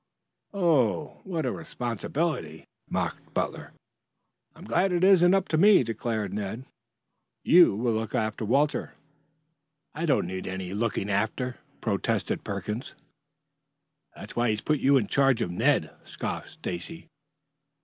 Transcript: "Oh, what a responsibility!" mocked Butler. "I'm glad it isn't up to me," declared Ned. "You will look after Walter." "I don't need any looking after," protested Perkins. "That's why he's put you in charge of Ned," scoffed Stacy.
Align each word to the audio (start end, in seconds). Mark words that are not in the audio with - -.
"Oh, 0.55 1.21
what 1.25 1.45
a 1.45 1.51
responsibility!" 1.51 2.65
mocked 2.89 3.35
Butler. 3.35 3.71
"I'm 4.55 4.63
glad 4.65 4.91
it 4.91 5.03
isn't 5.03 5.35
up 5.35 5.47
to 5.49 5.59
me," 5.59 5.83
declared 5.83 6.33
Ned. 6.33 6.65
"You 7.43 7.75
will 7.75 7.93
look 7.93 8.15
after 8.15 8.43
Walter." 8.43 8.95
"I 9.93 10.07
don't 10.07 10.25
need 10.25 10.47
any 10.47 10.73
looking 10.73 11.07
after," 11.11 11.57
protested 11.81 12.43
Perkins. 12.43 12.95
"That's 14.15 14.35
why 14.35 14.49
he's 14.49 14.61
put 14.61 14.79
you 14.79 14.97
in 14.97 15.05
charge 15.05 15.39
of 15.43 15.51
Ned," 15.51 15.91
scoffed 16.03 16.49
Stacy. 16.49 17.05